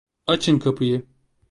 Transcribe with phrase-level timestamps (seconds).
[0.27, 1.05] Açın kapıyı!